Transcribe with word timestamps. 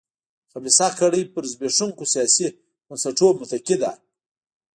خبیثه 0.51 0.87
کړۍ 0.99 1.23
پر 1.33 1.43
زبېښونکو 1.51 2.03
سیاسي 2.13 2.47
بنسټونو 2.87 3.37
متکي 3.39 3.75
ده. 3.81 3.91